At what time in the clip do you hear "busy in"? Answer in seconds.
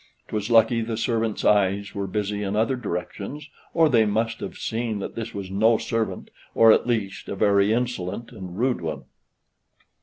2.07-2.55